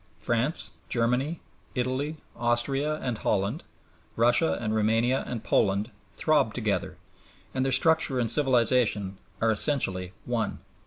France, 0.17 0.71
Germany, 0.89 1.39
Italy, 1.75 2.17
Austria 2.35 2.95
and 3.03 3.19
Holland, 3.19 3.63
Russia 4.15 4.57
and 4.59 4.73
Roumania 4.73 5.23
and 5.27 5.43
Poland, 5.43 5.91
throb 6.13 6.55
together, 6.55 6.97
and 7.53 7.63
their 7.63 7.71
structure 7.71 8.19
and 8.19 8.31
civilization 8.31 9.19
are 9.41 9.51
essentially 9.51 10.13
one. 10.25 10.57